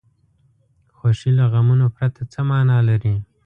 [0.95, 3.15] خوښي له غمونو پرته څه معنا لري.